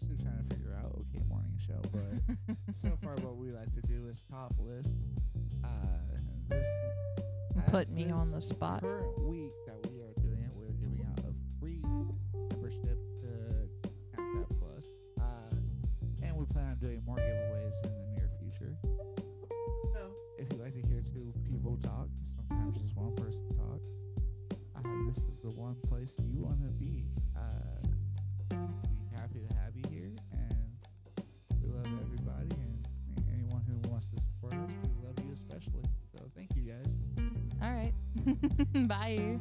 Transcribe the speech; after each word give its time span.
we're 0.00 0.14
still 0.14 0.24
trying 0.24 0.48
to 0.48 0.54
figure 0.54 0.74
out 0.76 0.92
okay 0.94 1.24
morning 1.28 1.58
show, 1.58 1.80
but 1.92 2.56
so 2.82 2.96
far 3.02 3.14
what 3.16 3.36
we 3.36 3.50
like 3.50 3.72
to 3.74 3.80
do 3.82 4.06
is 4.08 4.24
top 4.30 4.54
list. 4.58 4.94
Uh, 5.64 5.68
this 6.48 6.66
Put 7.66 7.88
at 7.88 7.90
me 7.90 8.10
on 8.10 8.30
the 8.30 8.40
spot. 8.40 8.82
Current 8.82 9.18
week 9.20 9.52
that 9.66 9.76
we 9.90 10.00
are 10.00 10.12
doing 10.22 10.40
it, 10.44 10.50
we're 10.54 10.72
giving 10.80 11.06
out 11.10 11.18
a 11.20 11.60
free 11.60 11.80
membership 12.34 12.98
to 13.20 13.88
Snapchat 14.14 14.46
Plus, 14.58 14.86
uh, 15.20 15.54
and 16.22 16.36
we 16.36 16.44
plan 16.46 16.70
on 16.70 16.78
doing 16.78 17.02
more 17.04 17.16
giveaways 17.16 17.74
in 17.84 17.90
the 17.90 18.14
near 18.14 18.30
future. 18.40 18.74
So, 19.92 20.10
if 20.38 20.52
you 20.52 20.58
like 20.58 20.74
to 20.74 20.86
hear 20.86 21.02
two 21.02 21.32
people 21.50 21.78
talk, 21.82 22.08
sometimes 22.36 22.80
just 22.80 22.96
one 22.96 23.14
person 23.16 23.48
talk, 23.56 23.80
uh, 24.76 24.88
this 25.08 25.18
is 25.24 25.40
the 25.40 25.50
one 25.50 25.76
place 25.88 26.14
you 26.18 26.44
want 26.44 26.62
to 26.62 26.70
be. 26.72 27.04
Bye. 38.88 39.40